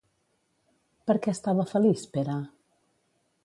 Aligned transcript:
Per 1.11 1.17
què 1.25 1.35
estava 1.37 1.67
feliç 1.75 2.09
Pere? 2.17 2.41